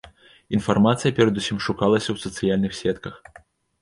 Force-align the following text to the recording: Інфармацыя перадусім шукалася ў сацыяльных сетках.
Інфармацыя 0.57 1.15
перадусім 1.21 1.57
шукалася 1.67 2.09
ў 2.15 2.25
сацыяльных 2.25 2.71
сетках. 2.83 3.15